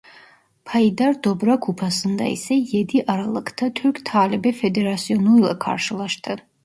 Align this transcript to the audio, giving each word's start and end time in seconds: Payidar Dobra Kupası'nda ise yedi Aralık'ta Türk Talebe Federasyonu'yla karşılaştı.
Payidar 0.65 1.23
Dobra 1.23 1.59
Kupası'nda 1.59 2.23
ise 2.23 2.55
yedi 2.71 3.03
Aralık'ta 3.07 3.73
Türk 3.73 4.05
Talebe 4.05 4.51
Federasyonu'yla 4.51 5.59
karşılaştı. 5.59 6.35